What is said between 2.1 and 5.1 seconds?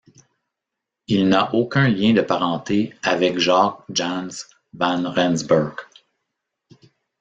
de parenté avec Jacques Janse van